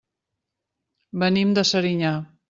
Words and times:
Venim 1.25 1.53
de 1.59 1.65
Serinyà. 1.73 2.15